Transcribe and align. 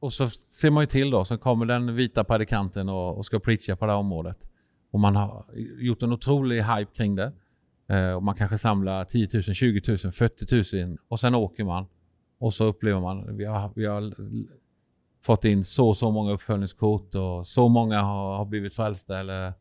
och 0.00 0.12
så 0.12 0.28
ser 0.28 0.70
man 0.70 0.82
ju 0.82 0.86
till 0.86 1.10
då, 1.10 1.24
så 1.24 1.38
kommer 1.38 1.66
den 1.66 1.94
vita 1.94 2.24
predikanten 2.24 2.88
och, 2.88 3.16
och 3.16 3.26
ska 3.26 3.38
preacha 3.38 3.76
på 3.76 3.86
det 3.86 3.92
här 3.92 3.98
området. 3.98 4.50
Och 4.90 5.00
man 5.00 5.16
har 5.16 5.44
gjort 5.78 6.02
en 6.02 6.12
otrolig 6.12 6.62
hype 6.62 6.92
kring 6.94 7.14
det. 7.14 7.32
Eh, 7.88 8.12
och 8.12 8.22
man 8.22 8.34
kanske 8.34 8.58
samlar 8.58 9.04
10 9.04 9.28
000, 9.32 9.42
20 9.42 9.82
000, 10.04 10.12
40 10.12 10.84
000 10.86 10.98
och 11.08 11.20
sen 11.20 11.34
åker 11.34 11.64
man. 11.64 11.86
Och 12.38 12.54
så 12.54 12.64
upplever 12.64 13.00
man, 13.00 13.36
vi 13.36 13.44
har, 13.44 13.70
vi 13.74 13.86
har 13.86 14.14
fått 15.22 15.44
in 15.44 15.64
så 15.64 15.88
och 15.88 15.96
så 15.96 16.10
många 16.10 16.32
uppföljningskort 16.32 17.14
och 17.14 17.46
så 17.46 17.68
många 17.68 18.02
har, 18.02 18.36
har 18.36 18.44
blivit 18.44 18.74
frälsta 18.74 19.18
eller 19.18 19.52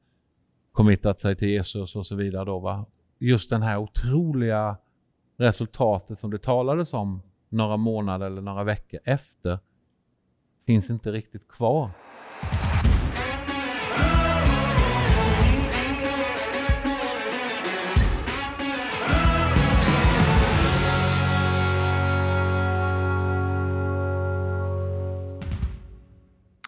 committat 0.71 1.19
sig 1.19 1.35
till 1.35 1.49
Jesus 1.49 1.95
och 1.95 2.05
så 2.05 2.15
vidare. 2.15 2.45
Då, 2.45 2.59
va? 2.59 2.85
Just 3.19 3.49
det 3.49 3.63
här 3.63 3.77
otroliga 3.77 4.77
resultatet 5.37 6.19
som 6.19 6.31
det 6.31 6.37
talades 6.37 6.93
om 6.93 7.21
några 7.49 7.77
månader 7.77 8.25
eller 8.25 8.41
några 8.41 8.63
veckor 8.63 8.99
efter 9.03 9.59
finns 10.69 10.89
inte 10.89 11.11
riktigt 11.11 11.47
kvar. 11.47 11.89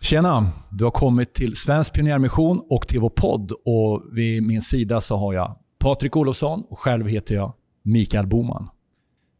Tjena! 0.01 0.51
Du 0.71 0.83
har 0.83 0.91
kommit 0.91 1.33
till 1.33 1.55
Svensk 1.55 1.93
Pionjärmission 1.93 2.61
och 2.69 2.87
till 2.87 2.99
vår 2.99 3.09
podd. 3.09 3.51
Och 3.51 4.03
vid 4.11 4.43
min 4.43 4.61
sida 4.61 5.01
så 5.01 5.17
har 5.17 5.33
jag 5.33 5.57
Patrik 5.79 6.15
Olofsson 6.15 6.63
och 6.69 6.79
själv 6.79 7.07
heter 7.07 7.35
jag 7.35 7.53
Mikael 7.83 8.27
Boman. 8.27 8.69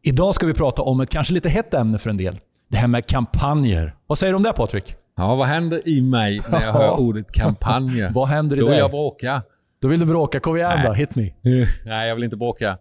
Idag 0.03 0.35
ska 0.35 0.45
vi 0.45 0.53
prata 0.53 0.81
om 0.81 1.01
ett 1.01 1.09
kanske 1.09 1.33
lite 1.33 1.49
hett 1.49 1.73
ämne 1.73 1.97
för 1.97 2.09
en 2.09 2.17
del. 2.17 2.39
Det 2.71 2.77
här 2.77 2.87
med 2.87 3.05
kampanjer. 3.05 3.95
Vad 4.07 4.17
säger 4.17 4.33
du 4.33 4.37
om 4.37 4.43
det 4.43 4.53
Patrik? 4.53 4.95
Ja, 5.17 5.35
vad 5.35 5.47
händer 5.47 5.87
i 5.87 6.01
mig 6.01 6.41
när 6.51 6.61
jag 6.61 6.73
hör 6.73 6.91
ordet 6.99 7.31
kampanjer? 7.31 8.11
vad 8.13 8.27
händer 8.27 8.55
i 8.57 8.59
Då 8.59 8.65
dig? 8.65 8.71
vill 8.73 8.79
jag 8.79 8.91
bråka. 8.91 9.41
Då 9.81 9.87
vill 9.87 9.99
du 9.99 10.05
bråka. 10.05 10.39
Kom 10.39 10.57
igen 10.57 10.79
då, 10.85 10.93
hit 10.93 11.15
me. 11.15 11.31
Nej, 11.85 12.07
jag 12.07 12.15
vill 12.15 12.23
inte 12.23 12.37
bråka. 12.37 12.77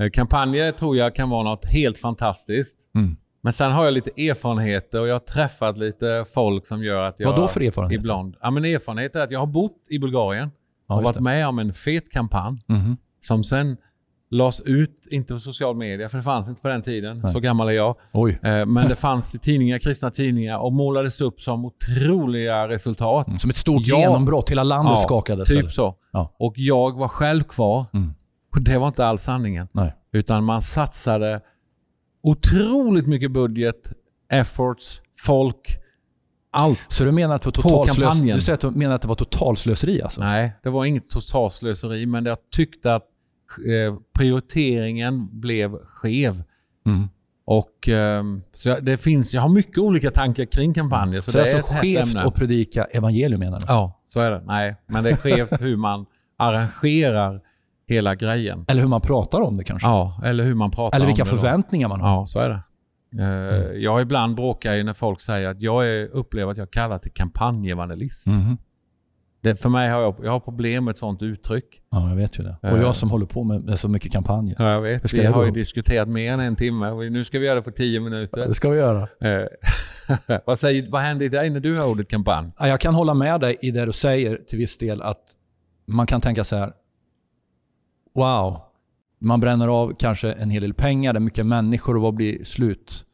Eh, 0.00 0.10
Kampanjer 0.12 0.70
tror 0.72 0.96
jag 0.96 1.14
kan 1.14 1.30
vara 1.30 1.42
något 1.42 1.64
helt 1.72 1.98
fantastiskt. 1.98 2.76
Mm. 2.94 3.16
Men 3.42 3.52
sen 3.52 3.72
har 3.72 3.84
jag 3.84 3.94
lite 3.94 4.10
erfarenheter 4.28 5.00
och 5.00 5.08
jag 5.08 5.14
har 5.14 5.18
träffat 5.18 5.78
lite 5.78 6.24
folk 6.34 6.66
som 6.66 6.82
gör 6.84 7.04
att 7.04 7.20
jag... 7.20 7.26
Vad 7.28 7.36
då 7.36 7.48
för 7.48 7.60
erfarenheter? 7.60 8.02
Ibland. 8.04 8.36
Ja, 8.42 8.50
men 8.50 8.64
erfarenhet 8.64 9.16
är 9.16 9.22
att 9.22 9.30
jag 9.30 9.38
har 9.40 9.46
bott 9.46 9.76
i 9.90 9.98
Bulgarien 9.98 10.50
Ja, 10.88 10.94
och 10.96 11.02
varit 11.02 11.14
det. 11.14 11.20
med 11.22 11.48
om 11.48 11.58
en 11.58 11.72
fet 11.72 12.10
kampanj 12.10 12.58
Mhm. 12.68 12.96
som 13.20 13.44
sen 13.44 13.76
lades 14.30 14.60
ut, 14.60 15.06
inte 15.10 15.34
på 15.34 15.40
social 15.40 15.76
media, 15.76 16.08
för 16.08 16.16
det 16.18 16.22
fanns 16.24 16.48
inte 16.48 16.62
på 16.62 16.68
den 16.68 16.82
tiden. 16.82 17.20
Nej. 17.24 17.32
Så 17.32 17.40
gammal 17.40 17.68
är 17.68 17.72
jag. 17.72 17.96
Oj. 18.12 18.38
Eh, 18.42 18.66
Men 18.66 18.88
det 18.88 18.94
fanns 18.94 19.34
i 19.34 19.38
tidningar, 19.38 19.78
kristna 19.78 20.10
tidningar 20.10 20.58
och 20.58 20.72
målades 20.72 21.20
upp 21.20 21.40
som 21.40 21.64
otroliga 21.64 22.68
resultat. 22.68 23.26
Mm, 23.26 23.38
Som 23.38 23.50
ett 23.50 23.56
stort 23.56 23.82
Ja. 23.86 23.98
genombrott. 23.98 24.50
Hela 24.50 24.62
landet 24.62 24.92
Ja, 24.92 24.96
skakades. 24.96 25.50
eller? 25.50 25.62
Typ 25.62 25.72
så. 25.72 25.94
Ja. 26.12 26.34
Och 26.38 26.54
jag 26.56 26.98
var 26.98 27.08
själv 27.08 27.42
kvar. 27.42 27.86
Mm. 27.92 28.10
Och 28.56 28.62
det 28.62 28.78
var 28.78 28.86
inte 28.86 29.06
alls 29.06 29.22
sanningen. 29.22 29.68
Nej. 29.72 29.94
Utan 30.12 30.44
man 30.44 30.62
satsade 30.62 31.40
otroligt 32.22 33.06
mycket 33.06 33.30
budget, 33.30 33.92
efforts, 34.32 35.00
folk, 35.20 35.76
allt. 36.52 36.80
Så 36.88 37.04
du 37.04 37.12
menar 37.12 37.34
att 37.34 37.42
det 37.42 37.46
var 37.46 37.52
totalslöseri? 37.52 38.32
Du 38.32 38.40
säger 38.40 38.54
att 38.54 38.60
du 38.60 38.70
menar 38.70 38.94
att 38.94 39.02
det 39.02 39.08
var 39.08 39.14
totalslöseri 39.14 40.02
alltså? 40.02 40.20
Nej, 40.20 40.52
det 40.62 40.70
var 40.70 40.84
inget 40.84 41.10
totalslöseri, 41.10 42.06
men 42.06 42.24
jag 42.26 42.38
tyckte 42.50 42.94
att 42.94 43.04
eh, 43.58 43.94
prioriteringen 44.18 45.40
blev 45.40 45.78
skev. 45.78 46.42
Mm. 46.86 47.08
Och, 47.46 47.88
ehm, 47.88 48.42
så 48.52 48.76
det 48.80 48.96
finns, 48.96 49.34
jag 49.34 49.42
har 49.42 49.48
mycket 49.48 49.78
olika 49.78 50.10
tankar 50.10 50.44
kring 50.44 50.74
kampanjer. 50.74 51.20
Så, 51.20 51.30
Så, 51.32 51.38
det 51.38 51.44
är 51.44 51.54
är 51.54 51.56
alltså 51.58 51.74
skevt 51.74 52.16
att 52.16 52.34
predika 52.34 52.84
evangelium 52.84 53.40
menar 53.40 53.60
du? 53.60 53.64
Ja, 53.68 54.00
så 54.08 54.20
är 54.20 54.30
det. 54.30 54.42
Nej, 54.46 54.76
men 54.86 55.04
det 55.04 55.10
är 55.10 55.16
skevt 55.16 55.60
hur 55.62 55.76
man 55.76 56.06
arrangerar 56.38 57.40
hela 57.88 58.14
grejen. 58.14 58.64
Eller 58.68 58.80
hur 58.82 58.88
man 58.88 59.00
pratar 59.00 59.40
om 59.40 59.56
det 59.56 59.64
kanske? 59.64 59.88
Ja, 59.88 60.20
eller 60.24 60.44
hur 60.44 60.54
man 60.54 60.70
pratar 60.70 60.96
Eller 60.96 61.06
vilka 61.06 61.22
om 61.22 61.28
det. 61.28 61.34
då. 61.34 61.40
förväntningar 61.40 61.88
man 61.88 62.00
har? 62.00 62.08
Ja, 62.08 62.26
så 62.26 62.38
är 62.40 62.48
det. 62.48 62.60
Eh, 63.22 63.72
Jag 63.82 64.00
ibland 64.02 64.36
bråkar 64.36 64.74
ju 64.74 64.82
när 64.82 64.92
folk 64.92 65.20
säger 65.20 65.48
att 65.48 65.62
jag 65.62 65.86
är, 65.88 66.06
upplever 66.06 66.52
att 66.52 66.58
jag 66.58 66.70
kallar 66.70 66.98
till 66.98 67.12
kampanjevangelist. 67.12 68.26
Mhm. 68.26 68.58
Det, 69.42 69.56
för 69.56 69.68
mig 69.68 69.88
har 69.90 70.00
jag, 70.00 70.14
jag 70.22 70.30
har 70.30 70.40
problem 70.40 70.84
med 70.84 70.92
ett 70.92 70.98
sånt 70.98 71.22
uttryck. 71.22 71.64
Ja, 71.90 72.08
jag 72.08 72.16
vet 72.16 72.38
ju 72.38 72.42
det. 72.42 72.56
Och 72.62 72.68
Eh. 72.68 72.80
jag 72.82 72.96
som 72.96 73.10
håller 73.10 73.26
på 73.26 73.44
med, 73.44 73.78
så 73.80 73.88
mycket 73.88 74.12
kampanjer. 74.12 74.56
Ja, 74.58 74.70
jag 74.70 74.80
vet. 74.80 75.12
Vi 75.12 75.24
har 75.26 75.44
ju 75.44 75.50
diskuterat 75.50 76.08
mer 76.08 76.32
än 76.32 76.40
en 76.40 76.56
timme 76.56 77.10
nu 77.10 77.24
ska 77.24 77.38
vi 77.38 77.46
göra 77.46 77.54
det 77.54 77.62
på 77.62 77.70
tio 77.70 78.00
minuter. 78.00 78.46
Det 78.48 78.54
ska 78.54 78.70
vi 78.70 78.78
göra. 78.78 79.08
Eh, 79.20 80.38
vad, 80.46 80.58
säger, 80.58 80.90
vad 80.90 81.00
händer 81.02 81.26
i 81.26 81.28
dig 81.28 81.50
när 81.50 81.60
du 81.60 81.76
hör 81.76 81.86
ordet 81.88 82.08
kampanj? 82.08 82.50
Ja, 82.58 82.68
Jag 82.68 82.80
kan 82.80 82.94
hålla 82.94 83.14
med 83.14 83.40
dig 83.40 83.56
i 83.62 83.70
det 83.70 83.84
du 83.86 83.92
säger 83.92 84.36
till 84.36 84.58
viss 84.58 84.78
del 84.78 85.02
att 85.02 85.22
man 85.86 86.06
kan 86.06 86.20
tänka 86.20 86.44
så 86.44 86.56
här. 86.56 86.72
Wow, 88.14 88.58
man 89.20 89.40
bränner 89.40 89.68
av 89.68 89.94
kanske 89.98 90.32
en 90.32 90.50
hel 90.50 90.62
del 90.62 90.74
pengar, 90.74 91.12
det 91.12 91.18
är 91.18 91.20
mycket 91.20 91.46
människor 91.46 91.96
och 91.96 92.02
vad 92.02 92.14
blir 92.14 92.44
slut? 92.44 93.04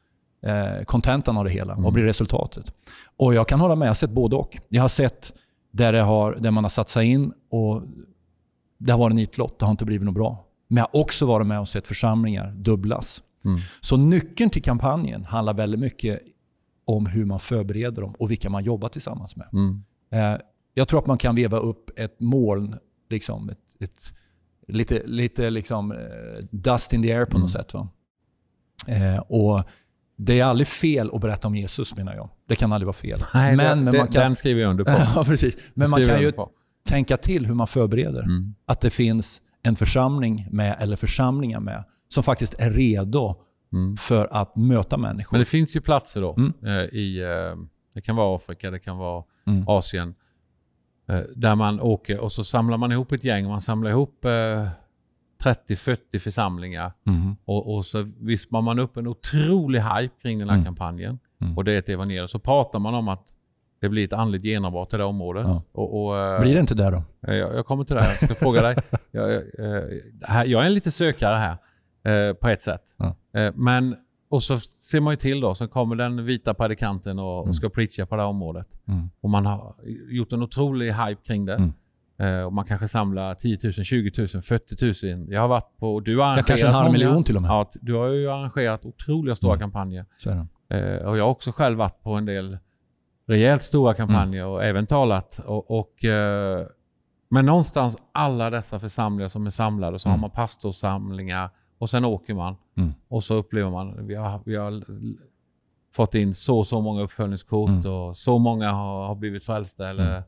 Eh, 0.46 0.84
kontentan 0.84 1.36
av 1.38 1.44
det 1.44 1.50
hela. 1.50 1.74
Vad 1.78 1.92
blir 1.92 2.04
resultatet? 2.04 2.72
Och 3.16 3.34
Jag 3.34 3.48
kan 3.48 3.60
hålla 3.60 3.74
med, 3.74 3.86
jag 3.86 3.90
har 3.90 3.94
sett 3.94 4.10
både 4.10 4.36
och. 4.36 4.58
Jag 4.68 4.82
har 4.82 4.88
sett 4.88 5.32
där, 5.76 5.92
det 5.92 6.00
har, 6.00 6.34
där 6.34 6.50
man 6.50 6.64
har 6.64 6.68
satsat 6.68 7.04
in 7.04 7.32
och 7.50 7.82
det 8.78 8.92
har 8.92 8.98
varit 8.98 9.12
en 9.12 9.16
nitlott, 9.16 9.58
det 9.58 9.64
har 9.64 9.70
inte 9.70 9.84
blivit 9.84 10.04
något 10.04 10.14
bra. 10.14 10.46
Men 10.68 10.76
jag 10.76 10.84
har 10.92 11.00
också 11.00 11.26
varit 11.26 11.46
med 11.46 11.60
och 11.60 11.68
sett 11.68 11.86
församlingar 11.86 12.50
dubblas. 12.50 13.22
Mm. 13.44 13.58
Så 13.80 13.96
nyckeln 13.96 14.50
till 14.50 14.62
kampanjen 14.62 15.24
handlar 15.24 15.54
väldigt 15.54 15.80
mycket 15.80 16.20
om 16.84 17.06
hur 17.06 17.24
man 17.24 17.40
förbereder 17.40 18.02
dem 18.02 18.14
och 18.18 18.30
vilka 18.30 18.50
man 18.50 18.64
jobbar 18.64 18.88
tillsammans 18.88 19.36
med. 19.36 19.48
Mm. 19.52 19.84
Eh, 20.10 20.40
jag 20.74 20.88
tror 20.88 21.00
att 21.00 21.06
man 21.06 21.18
kan 21.18 21.34
veva 21.34 21.58
upp 21.58 21.98
ett 21.98 22.20
moln, 22.20 22.76
liksom, 23.10 23.50
ett, 23.50 23.58
ett, 23.80 24.12
lite, 24.68 25.02
lite 25.06 25.50
liksom, 25.50 25.92
eh, 25.92 26.44
dust 26.50 26.92
in 26.92 27.02
the 27.02 27.12
air 27.12 27.24
på 27.24 27.38
något 27.38 27.50
sätt. 27.50 27.74
Va? 27.74 27.88
Eh, 28.86 29.18
och 29.18 29.64
Det 30.16 30.40
är 30.40 30.44
aldrig 30.44 30.66
fel 30.68 31.10
att 31.14 31.20
berätta 31.20 31.48
om 31.48 31.54
Jesus 31.56 31.96
menar 31.96 32.14
jag. 32.14 32.30
Det 32.48 32.56
kan 32.56 32.72
aldrig 32.72 32.86
vara 32.86 32.92
fel. 32.96 33.20
Nej, 33.34 33.56
men, 33.56 33.66
den, 33.66 33.84
men 33.84 33.96
man 33.96 34.06
kan, 34.08 34.22
den 34.22 34.36
skriver 34.36 34.60
jag 34.62 34.70
under 34.70 34.84
på. 34.84 34.90
ja, 34.90 35.24
precis. 35.24 35.56
men 35.74 35.90
man 35.90 36.06
kan 36.06 36.20
ju 36.20 36.32
tänka 36.88 37.16
till 37.16 37.46
hur 37.46 37.54
man 37.54 37.66
förbereder. 37.66 38.22
Mm. 38.22 38.54
Att 38.66 38.80
det 38.80 38.90
finns 38.90 39.42
en 39.62 39.76
församling 39.76 40.48
med, 40.50 40.76
eller 40.80 40.96
församlingar 40.96 41.60
med, 41.60 41.84
som 42.08 42.22
faktiskt 42.22 42.54
är 42.58 42.70
redo 42.70 43.34
Mm. 43.72 43.96
för 43.96 44.28
att 44.30 44.56
möta 44.56 44.96
människor. 44.96 45.32
Men 45.32 45.38
det 45.38 45.44
finns 45.44 45.76
ju 45.76 45.80
platser 45.80 46.20
då. 46.20 46.34
Mm. 46.36 46.52
eh, 46.64 46.72
i, 46.98 47.20
eh, 47.22 47.58
det 47.94 48.00
kan 48.00 48.16
vara 48.16 48.36
Afrika, 48.36 48.70
det 48.70 48.78
kan 48.78 48.96
vara 48.96 49.24
Mm. 49.46 49.64
Asien. 49.68 50.14
eh, 51.08 51.18
Där 51.36 51.54
man 51.54 51.80
åker 51.80 52.18
och 52.18 52.32
så 52.32 52.44
samlar 52.44 52.76
man 52.78 52.92
ihop 52.92 53.12
ett 53.12 53.24
gäng. 53.24 53.48
Man 53.48 53.60
samlar 53.60 53.90
ihop 53.90 54.24
30-40 55.54 56.18
församlingar. 56.18 56.92
Mhm. 57.04 57.36
Och, 57.44 57.74
och 57.74 57.84
så 57.84 58.02
vispar 58.20 58.60
man 58.62 58.78
upp 58.78 58.96
en 58.96 59.06
otrolig 59.06 59.80
hype 59.80 60.14
kring 60.22 60.38
den 60.38 60.48
här 60.48 60.56
Mm. 60.56 60.64
kampanjen. 60.64 61.18
Mm. 61.40 61.56
Och 61.56 61.64
det 61.64 61.72
är 61.72 61.78
ett 61.78 61.88
evangelium. 61.88 62.28
Så 62.28 62.38
pratar 62.38 62.78
man 62.78 62.94
om 62.94 63.08
att 63.08 63.32
det 63.80 63.88
blir 63.88 64.04
ett 64.04 64.12
andligt 64.12 64.44
genombrott 64.44 64.94
i 64.94 64.96
det 64.96 65.04
området. 65.04 65.46
Ja. 65.46 65.62
Och, 65.72 66.06
och, 66.06 66.18
eh, 66.18 66.40
Blir 66.40 66.54
det 66.54 66.60
inte 66.60 66.74
det 66.74 66.90
då? 66.90 67.02
Eh, 67.28 67.34
Jag, 67.34 67.54
jag 67.54 67.66
kommer 67.66 67.84
till 67.84 67.94
det. 67.96 68.00
Jag 68.02 68.30
ska 68.30 68.34
fråga 68.34 68.62
dig. 68.62 68.76
Jag, 69.10 69.30
jag, 69.32 69.36
eh, 69.76 69.82
här- 70.22 70.44
jag 70.44 70.62
är 70.62 70.66
en 70.66 70.74
lite 70.74 70.90
sökare 70.90 71.36
här 71.36 71.56
på 72.34 72.48
ett 72.48 72.62
sätt. 72.62 72.82
Ja. 72.96 73.16
Men, 73.54 73.96
och 74.30 74.42
så 74.42 74.58
ser 74.58 75.00
man 75.00 75.12
ju 75.12 75.16
till 75.16 75.40
då, 75.40 75.54
så 75.54 75.68
kommer 75.68 75.96
den 75.96 76.24
vita 76.24 76.54
predikanten 76.54 77.18
och, 77.18 77.38
Mm. 77.38 77.48
och 77.48 77.56
ska 77.56 77.68
preacha 77.68 78.06
på 78.06 78.16
det 78.16 78.22
här 78.22 78.28
området. 78.28 78.80
Mm. 78.88 79.10
Och 79.20 79.30
man 79.30 79.46
har 79.46 79.74
gjort 80.10 80.32
en 80.32 80.42
otrolig 80.42 80.92
hype 80.92 81.22
kring 81.22 81.44
det. 81.44 81.70
Eh, 82.18 82.40
Och 82.42 82.52
man 82.52 82.64
kanske 82.64 82.88
samlar 82.88 83.34
10 83.34 83.58
000, 83.64 83.72
20 83.72 84.12
000, 84.34 84.42
40 84.42 85.06
000. 85.14 85.26
Jag 85.32 85.40
har 85.40 85.48
varit 85.48 85.76
på, 85.78 86.00
du 86.00 86.16
har 86.16 86.24
arrangerat 86.24 86.46
kanske 86.46 86.66
en 86.66 86.72
halv 86.72 86.84
många. 86.86 86.92
miljon 86.92 87.24
till 87.24 87.36
och 87.36 87.42
med. 87.42 87.48
Ja, 87.50 87.68
du 87.80 87.94
har 87.94 88.06
ju 88.08 88.30
arrangerat 88.30 88.84
otroliga 88.84 89.34
stora 89.34 89.52
Mm. 89.52 89.60
kampanjer. 89.60 90.04
Så 90.16 90.30
är 90.30 90.46
det. 90.68 90.78
Eh, 90.78 91.06
och 91.08 91.18
jag 91.18 91.24
har 91.24 91.30
också 91.30 91.52
själv 91.52 91.78
varit 91.78 92.02
på 92.02 92.10
en 92.12 92.24
del 92.26 92.58
rejält 93.28 93.62
stora 93.62 93.94
kampanjer 93.94 94.40
Mm. 94.42 94.52
och 94.54 94.64
även 94.64 94.86
talat. 94.86 95.40
Och, 95.46 95.70
och, 95.78 96.04
eh, 96.04 96.66
men 97.30 97.46
någonstans 97.46 97.96
alla 98.12 98.50
dessa 98.50 98.78
församlingar 98.78 99.28
som 99.28 99.46
är 99.46 99.50
samlade 99.50 99.98
så 99.98 100.08
Mm. 100.08 100.18
har 100.20 100.20
man 100.20 100.30
pastorsamlingar 100.30 101.50
och 101.78 101.90
sen 101.90 102.04
åker 102.04 102.34
man. 102.34 102.56
Mm. 102.76 102.92
Och 103.08 103.24
så 103.24 103.34
upplever 103.34 103.70
man, 103.70 104.06
vi 104.06 104.14
har, 104.14 104.40
vi 104.44 104.56
har 104.56 104.82
fått 105.94 106.14
in 106.14 106.34
så 106.34 106.64
så 106.64 106.80
många 106.80 107.02
uppföljningskort 107.02 107.68
Mm. 107.70 107.92
och 107.92 108.16
så 108.16 108.38
många 108.38 108.72
har, 108.72 109.06
har 109.06 109.14
blivit 109.14 109.44
frälsta 109.44 109.88
eller 109.90 110.10
Mm. 110.10 110.22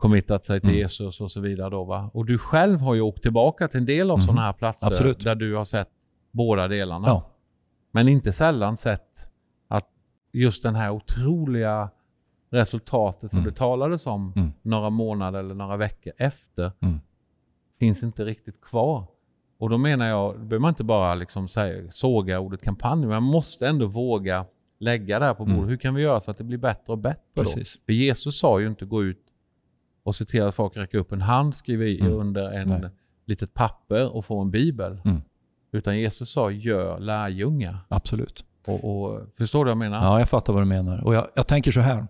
Committat 0.00 0.44
sig 0.44 0.60
till 0.60 0.70
Mm. 0.70 0.78
Jesus 0.80 1.20
och 1.20 1.30
så 1.30 1.40
vidare. 1.40 1.70
Då, 1.70 1.84
va? 1.84 2.10
Och 2.14 2.26
du 2.26 2.38
själv 2.38 2.80
har 2.80 2.94
ju 2.94 3.00
åkt 3.00 3.22
tillbaka 3.22 3.68
till 3.68 3.80
en 3.80 3.86
del 3.86 4.10
av 4.10 4.16
Mhm. 4.18 4.20
sådana 4.22 4.40
här 4.42 4.52
platser 4.52 4.86
Absolut. 4.86 5.24
där 5.24 5.34
du 5.34 5.54
har 5.54 5.64
sett 5.64 5.88
båda 6.30 6.68
delarna. 6.68 7.08
Ja. 7.08 7.30
Men 7.92 8.08
inte 8.08 8.32
sällan 8.32 8.76
sett 8.76 9.28
att 9.68 9.88
just 10.32 10.62
den 10.62 10.74
här 10.74 10.90
otroliga 10.90 11.90
resultatet 12.50 13.30
som 13.30 13.38
Mm. 13.40 13.50
det 13.50 13.56
talades 13.56 14.06
om 14.06 14.32
Mm. 14.36 14.52
några 14.62 14.90
månader 14.90 15.38
eller 15.40 15.54
några 15.54 15.76
veckor 15.76 16.12
efter 16.16 16.72
Mm. 16.80 17.00
finns 17.78 18.02
inte 18.02 18.24
riktigt 18.24 18.60
kvar. 18.60 19.06
Och 19.58 19.70
då 19.70 19.78
menar 19.78 20.06
jag, 20.06 20.32
då 20.34 20.38
behöver 20.38 20.58
man 20.58 20.68
inte 20.68 20.84
bara 20.84 21.14
liksom 21.14 21.48
säga, 21.48 21.90
såga 21.90 22.40
ordet 22.40 22.62
kampanj, 22.62 23.00
men 23.00 23.08
man 23.08 23.22
måste 23.22 23.68
ändå 23.68 23.86
våga 23.86 24.44
lägga 24.78 25.18
det 25.18 25.24
här 25.24 25.34
på 25.34 25.44
bordet. 25.44 25.58
Mm. 25.58 25.68
Hur 25.68 25.76
kan 25.76 25.94
vi 25.94 26.02
göra 26.02 26.20
så 26.20 26.30
att 26.30 26.38
det 26.38 26.44
blir 26.44 26.58
bättre 26.58 26.92
och 26.92 26.98
bättre 26.98 27.20
då? 27.34 27.42
Precis. 27.42 27.78
För 27.86 27.92
Jesus 27.92 28.38
sa 28.38 28.60
ju 28.60 28.66
inte 28.66 28.84
gå 28.84 29.04
ut 29.04 29.26
och 30.02 30.14
se 30.14 30.24
till 30.24 30.42
att 30.42 30.54
folk 30.54 30.76
räcker 30.76 30.98
upp 30.98 31.12
en 31.12 31.20
hand, 31.20 31.56
skriver 31.56 31.86
i 31.86 32.00
Mm. 32.00 32.12
under 32.12 32.50
en 32.50 32.68
Nej. 32.68 32.90
litet 33.26 33.54
papper 33.54 34.16
och 34.16 34.24
få 34.24 34.40
en 34.40 34.50
bibel. 34.50 35.00
Mm. 35.04 35.22
Utan 35.72 35.98
Jesus 35.98 36.30
sa 36.32 36.50
gör 36.50 36.98
lärjungar. 36.98 37.78
Absolut. 37.88 38.44
Och, 38.66 38.84
och, 39.02 39.20
förstår 39.38 39.64
du 39.64 39.68
vad 39.68 39.70
jag 39.70 39.78
menar? 39.90 40.04
Ja, 40.04 40.18
jag 40.18 40.28
fattar 40.28 40.52
vad 40.52 40.62
du 40.62 40.66
menar. 40.66 41.04
Och 41.04 41.14
jag, 41.14 41.26
jag 41.34 41.46
tänker 41.46 41.72
så 41.72 41.80
här. 41.80 42.06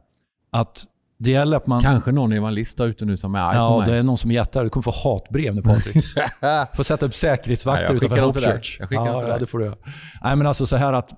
Att 0.51 0.85
det 1.19 1.31
gäller 1.31 1.57
att 1.57 1.67
man... 1.67 1.81
Kanske 1.81 2.13
någon 2.13 2.33
evangelist 2.33 2.79
där 2.79 2.87
ute 2.87 3.05
nu 3.05 3.17
som 3.17 3.35
är 3.35 3.39
arg 3.41 3.55
på 3.55 3.59
Ja, 3.59 3.79
mig. 3.79 3.91
det 3.91 3.97
är 3.97 4.03
någon 4.03 4.19
som 4.19 4.31
jättar. 4.31 4.65
Du 4.65 4.71
kommer 4.71 4.83
få 4.83 4.91
hatbrev 5.05 5.55
nu 5.55 5.63
Patrik. 5.63 6.05
får 6.77 6.83
sätta 6.83 7.07
upp 7.07 7.15
säkerhetsvakter 7.15 7.89
Nej, 7.89 7.97
utanför 7.97 8.23
Hope. 8.27 8.41
Church. 8.41 8.77
Jag 8.81 8.89
skickar 8.89 9.07
ja, 9.07 9.21
till 9.21 9.29
ja, 9.29 9.39
det 9.39 9.47
får 9.47 9.59
du. 9.59 9.75
Nej, 10.23 10.37
men 10.37 10.47
alltså 10.47 10.67
så 10.67 10.77
här 10.77 10.93
att 10.93 11.11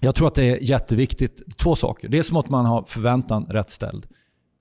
jag 0.00 0.14
tror 0.14 0.28
att 0.28 0.34
det 0.34 0.44
är 0.44 0.58
jätteviktigt. 0.62 1.58
Två 1.58 1.74
saker. 1.74 2.08
Dels 2.08 2.32
måste 2.32 2.50
man 2.52 2.66
ha 2.66 2.84
förväntan 2.84 3.44
rätt 3.44 3.70
ställd 3.70 4.06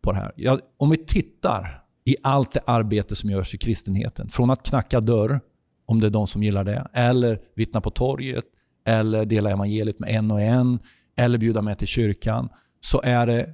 på 0.03 0.11
det 0.11 0.17
här. 0.17 0.31
Jag, 0.35 0.59
om 0.77 0.89
vi 0.89 0.97
tittar 0.97 1.83
i 2.05 2.15
allt 2.23 2.51
det 2.51 2.59
arbete 2.65 3.15
som 3.15 3.29
görs 3.29 3.55
i 3.55 3.57
kristenheten. 3.57 4.29
Från 4.29 4.50
att 4.50 4.63
knacka 4.63 5.00
dörr, 5.00 5.39
om 5.85 6.00
det 6.00 6.05
är 6.05 6.09
de 6.11 6.27
som 6.27 6.44
gillar 6.44 6.63
det, 6.63 6.88
eller 6.94 7.39
vittna 7.55 7.81
på 7.81 7.89
torget, 7.89 8.44
eller 8.85 9.25
dela 9.25 9.51
evangeliet 9.51 10.00
med 10.00 10.09
en 10.09 10.31
och 10.31 10.41
en, 10.41 10.79
eller 11.15 11.38
bjuda 11.38 11.61
med 11.61 11.77
till 11.77 11.88
kyrkan, 11.88 12.50
så 12.81 13.01
är 13.03 13.27
det 13.27 13.50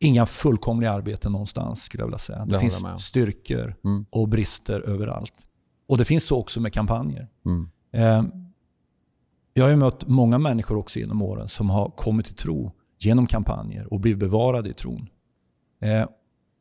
inga 0.00 0.26
fullkomliga 0.26 0.92
arbeten 0.92 1.32
någonstans 1.32 1.82
skulle 1.82 2.02
jag 2.02 2.06
vilja 2.06 2.18
säga. 2.18 2.44
Det, 2.44 2.52
jag 2.52 2.60
finns 2.60 2.84
styrkor 2.98 3.74
Mm. 3.84 4.06
och 4.10 4.28
brister 4.28 4.80
överallt. 4.80 5.34
Och 5.88 5.98
det 5.98 6.04
finns 6.04 6.24
så 6.24 6.36
också 6.38 6.60
med 6.60 6.72
kampanjer. 6.72 7.28
Mm. 7.46 7.68
Eh, 7.92 8.30
jag 9.54 9.64
har 9.64 9.70
ju 9.70 9.76
mött 9.76 10.08
många 10.08 10.38
människor 10.38 10.76
också 10.76 10.98
genom 10.98 11.22
åren 11.22 11.48
som 11.48 11.70
har 11.70 11.90
kommit 11.90 12.26
till 12.26 12.34
tro 12.34 12.72
genom 13.00 13.26
kampanjer 13.26 13.92
och 13.92 14.00
blivit 14.00 14.18
bevarade 14.18 14.68
i 14.68 14.72
tron. 14.72 15.08
Eh, 15.80 16.06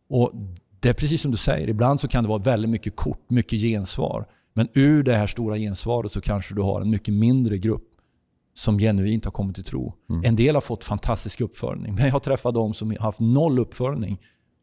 och 0.10 0.32
Det 0.80 0.90
är 0.90 0.94
precis 0.94 1.22
som 1.22 1.32
du 1.32 1.38
säger, 1.38 1.68
ibland 1.70 2.00
så 2.00 2.08
kan 2.08 2.24
det 2.24 2.28
vara 2.30 2.40
väldigt 2.44 2.70
mycket 2.72 2.96
kort, 2.96 3.30
mycket 3.30 3.60
gensvar. 3.60 4.26
Men 4.54 4.68
ur 4.74 5.04
det 5.04 5.16
här 5.16 5.28
stora 5.28 5.58
gensvaret 5.58 6.12
så 6.12 6.22
kanske 6.22 6.56
du 6.56 6.62
har 6.62 6.82
en 6.82 6.90
mycket 6.90 7.14
mindre 7.14 7.58
grupp 7.58 7.84
som 8.54 8.80
genuint 8.80 9.26
har 9.26 9.32
kommit 9.32 9.56
till 9.56 9.64
tro. 9.66 9.94
Mm. 10.10 10.22
En 10.26 10.36
del 10.36 10.56
har 10.56 10.62
fått 10.62 10.84
fantastisk 10.84 11.42
uppföljning, 11.42 11.96
men 11.96 12.06
jag 12.06 12.12
har 12.12 12.20
träffat 12.20 12.54
de 12.54 12.74
som 12.74 12.90
har 12.92 12.98
haft 12.98 13.20
noll 13.20 13.60
uppföljning 13.60 14.18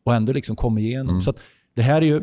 och 0.05 0.15
ändå 0.15 0.33
liksom 0.33 0.57
kommit 0.57 0.83
igenom. 0.83 1.09
Mm. 1.09 1.23
Så 1.23 1.35
det 1.75 1.83
här 1.83 2.03
är 2.03 2.07
ju 2.07 2.23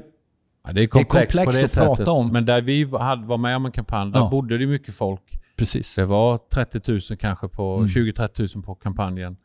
Ja, 0.68 0.74
det 0.74 0.82
är 0.84 0.88
komplext, 0.88 1.38
komplext 1.38 1.76
på 1.78 1.84
det 1.86 1.92
att 1.92 1.98
prata 1.98 2.12
om. 2.12 2.28
Men 2.32 2.46
där 2.46 2.62
vi 2.62 2.86
hade, 2.86 3.28
var 3.28 3.38
med 3.38 3.56
om 3.56 3.66
en 3.66 3.72
kampanj, 3.72 4.12
där 4.12 4.20
Ja. 4.20 4.30
bodde 4.30 4.58
det 4.58 4.68
mycket 4.68 4.94
folk. 4.94 5.22
precis. 5.58 5.96
Det 5.96 6.06
var 6.06 6.38
30 6.38 6.92
000 6.92 7.02
kanske 7.20 7.48
på, 7.48 7.76
Mm. 7.76 7.88
20-30 7.88 8.56
000 8.58 8.64
på 8.66 8.76
kampanjen. 8.76 9.38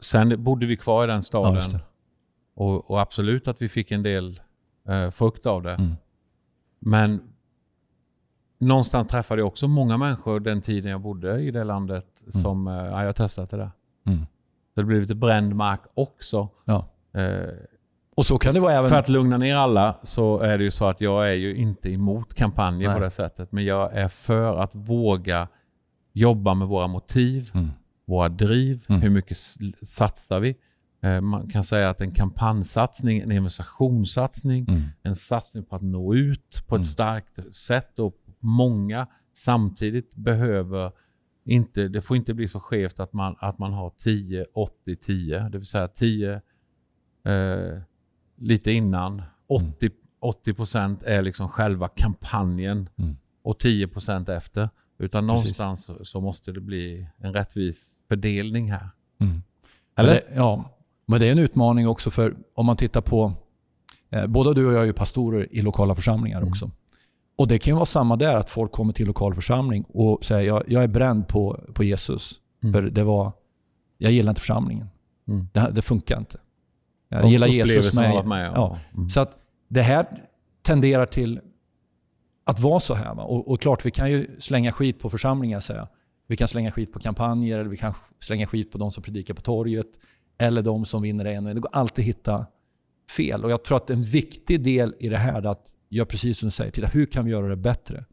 Sen 0.00 0.44
bodde 0.44 0.66
vi 0.66 0.76
kvar 0.76 1.04
i 1.04 1.06
den 1.06 1.16
Ja, 1.16 1.20
staden. 1.20 1.54
det. 1.54 1.80
och, 2.54 2.90
och 2.90 3.00
absolut 3.00 3.48
att 3.48 3.62
vi 3.62 3.68
fick 3.68 3.90
en 3.90 4.02
del 4.02 4.40
eh, 4.88 5.10
frukt 5.10 5.46
av 5.46 5.62
det. 5.62 5.74
Mm. 5.74 5.92
Men 6.78 7.20
någonstans 8.58 9.08
träffade 9.08 9.40
jag 9.40 9.46
också 9.48 9.68
många 9.68 9.96
människor 9.96 10.40
den 10.40 10.60
tiden 10.60 10.90
jag 10.90 11.00
bodde 11.00 11.40
i 11.40 11.50
det 11.50 11.64
landet 11.64 12.22
som, 12.28 12.68
eh, 12.68 12.74
ja, 12.74 13.04
jag 13.04 13.16
testat 13.16 13.50
det 13.50 13.56
där. 13.56 13.70
Mm. 14.06 14.18
Så 14.74 14.80
det 14.80 14.84
blev 14.84 15.00
lite 15.00 15.14
bränd 15.14 15.54
mark 15.54 15.80
också. 15.94 16.48
Ja. 16.64 16.86
Eh, 17.20 17.48
Och 18.16 18.26
så 18.26 18.38
kan 18.38 18.54
det 18.54 18.60
vara 18.60 18.72
även... 18.74 18.88
För 18.88 18.96
att 18.96 19.08
lugna 19.08 19.38
ner 19.38 19.56
alla 19.56 19.96
så 20.02 20.38
är 20.38 20.58
det 20.58 20.64
ju 20.64 20.70
så 20.70 20.86
att 20.86 21.00
jag 21.00 21.28
är 21.30 21.34
ju 21.34 21.56
inte 21.56 21.92
emot 21.92 22.34
kampanjer 22.34 22.88
Nej. 22.88 22.96
på 22.98 23.04
det 23.04 23.10
sättet. 23.10 23.52
Men 23.52 23.64
jag 23.64 23.92
är 23.96 24.08
för 24.08 24.56
att 24.56 24.74
våga 24.74 25.48
jobba 26.12 26.54
med 26.54 26.68
våra 26.68 26.86
motiv, 26.86 27.50
Mm. 27.54 27.70
Våra 28.08 28.28
driv. 28.28 28.84
Mm. 28.88 29.00
Hur 29.02 29.10
mycket 29.10 29.36
satsar 29.82 30.40
vi? 30.40 30.56
Eh, 31.02 31.20
Man 31.20 31.48
kan 31.48 31.64
säga 31.64 31.90
att 31.90 32.00
en 32.00 32.10
kampanjsatsning, 32.12 33.18
en 33.20 33.30
evangelisationssatsning, 33.30 34.66
Mm. 34.68 34.82
en 35.02 35.16
satsning 35.16 35.64
på 35.64 35.76
att 35.76 35.82
nå 35.82 36.14
ut 36.14 36.62
på 36.66 36.74
ett 36.74 36.78
Mm. 36.78 36.84
starkt 36.84 37.54
sätt 37.56 37.98
och 37.98 38.14
många 38.40 39.06
samtidigt 39.32 40.14
behöver 40.16 40.92
inte, 41.44 41.88
det 41.88 42.00
får 42.00 42.16
inte 42.16 42.34
bli 42.34 42.48
så 42.48 42.60
skevt 42.60 43.00
att 43.00 43.12
man, 43.12 43.36
att 43.38 43.58
man 43.58 43.72
har 43.72 43.90
10, 43.96 44.44
80, 44.54 44.96
10. 44.96 45.48
Det 45.48 45.58
vill 45.58 45.66
säga 45.66 45.88
10 45.88 46.40
eh, 47.24 47.80
lite 48.36 48.72
innan. 48.72 49.22
80, 49.48 49.90
80% 50.20 51.02
är 51.06 51.22
liksom 51.22 51.48
själva 51.48 51.88
kampanjen 51.88 52.88
Mm. 52.98 53.16
och 53.42 53.58
10% 53.58 54.28
efter. 54.28 54.68
Utan 54.98 55.26
någonstans 55.26 55.90
så 56.02 56.20
måste 56.20 56.52
det 56.52 56.60
bli 56.60 57.06
en 57.18 57.32
rättvis 57.32 57.97
fördelning 58.08 58.70
här. 58.72 58.88
Mm. 59.20 59.42
Eller? 59.96 60.12
Det, 60.14 60.22
ja, 60.34 60.64
men 61.06 61.20
det 61.20 61.26
är 61.26 61.32
en 61.32 61.38
utmaning 61.38 61.88
också 61.88 62.10
för 62.10 62.36
om 62.54 62.66
man 62.66 62.76
tittar 62.76 63.00
på... 63.00 63.32
Eh, 64.10 64.26
båda 64.26 64.52
du 64.52 64.66
och 64.66 64.72
jag 64.72 64.80
är 64.82 64.86
ju 64.86 64.92
pastorer 64.92 65.48
i 65.50 65.62
lokala 65.62 65.94
församlingar 65.94 66.38
Mm. 66.38 66.48
också. 66.48 66.70
Och 67.38 67.48
Det 67.48 67.58
kan 67.58 67.70
ju 67.72 67.74
vara 67.74 67.84
samma 67.86 68.16
där, 68.16 68.36
att 68.36 68.50
folk 68.50 68.72
kommer 68.72 68.92
till 68.92 69.06
lokal 69.06 69.34
församling 69.34 69.84
och 69.88 70.24
säger 70.24 70.46
jag, 70.46 70.62
jag 70.66 70.82
är 70.82 70.88
bränd 70.88 71.28
på, 71.28 71.60
på 71.74 71.84
Jesus. 71.84 72.34
Mm. 72.62 72.72
För 72.72 72.82
det 72.82 73.04
var, 73.04 73.32
jag 73.98 74.12
gillar 74.12 74.30
inte 74.30 74.40
församlingen. 74.40 74.88
Mm. 75.28 75.48
Det, 75.52 75.70
det 75.72 75.82
funkar 75.82 76.18
inte. 76.18 76.38
Jag 77.08 77.24
Och 77.24 77.30
gillar 77.30 77.46
Jesus 77.46 77.96
med... 77.96 78.26
med 78.26 78.48
om. 78.50 78.54
Ja, 78.56 78.78
Mm. 78.96 79.08
Så 79.08 79.20
att 79.20 79.36
det 79.68 79.82
här 79.82 80.06
tenderar 80.62 81.06
till 81.06 81.40
att 82.44 82.60
vara 82.60 82.80
så 82.80 82.94
här. 82.94 83.14
Va? 83.14 83.22
Och, 83.22 83.48
och 83.50 83.60
klart, 83.60 83.86
vi 83.86 83.90
kan 83.90 84.10
ju 84.10 84.26
slänga 84.38 84.72
skit 84.72 85.00
på 85.00 85.10
församlingar. 85.10 85.60
Säga. 85.60 85.88
Vi 86.28 86.36
kan 86.36 86.48
slänga 86.48 86.70
skit 86.70 86.92
på 86.92 86.98
kampanjer, 86.98 87.58
eller 87.58 87.70
vi 87.70 87.76
kan 87.76 87.94
slänga 88.20 88.46
skit 88.46 88.72
på 88.72 88.78
de 88.78 88.92
som 88.92 89.02
predikar 89.02 89.34
på 89.34 89.40
torget, 89.42 89.86
eller 90.38 90.62
de 90.62 90.84
som 90.84 91.02
vinner 91.02 91.24
en 91.24 91.44
och 91.44 91.50
en. 91.50 91.56
Det 91.56 91.60
går 91.62 91.70
alltid 91.74 92.02
att 92.02 92.06
hitta 92.08 92.46
fel. 93.16 93.44
Och 93.44 93.50
Jag 93.50 93.64
tror 93.64 93.76
att 93.76 93.90
en 93.90 94.02
viktig 94.02 94.62
del 94.64 94.94
i 95.00 95.08
det 95.08 95.16
här 95.16 95.42
är 95.42 95.46
att 95.46 95.66
göra 95.88 96.06
precis 96.06 96.38
som 96.38 96.46
du 96.46 96.50
säger. 96.50 96.70
Titta, 96.70 96.86
hur 96.86 97.06
kan 97.06 97.24
vi 97.24 97.30
göra 97.30 97.48
det 97.48 97.56
bättre? 97.56 98.04